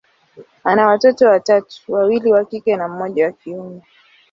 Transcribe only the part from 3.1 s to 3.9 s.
wa kiume.